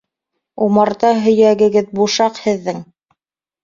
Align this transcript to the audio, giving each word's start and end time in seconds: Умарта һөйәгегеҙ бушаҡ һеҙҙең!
Умарта 0.67 1.13
һөйәгегеҙ 1.27 1.95
бушаҡ 2.03 2.45
һеҙҙең! 2.51 2.85